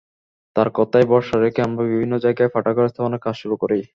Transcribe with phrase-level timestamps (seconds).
[0.55, 3.79] তাঁর কথায় ভরসা রেখে আমরা বিভিন্ন জায়গায় পাঠাগার স্থাপনের কাজ শুরু করি।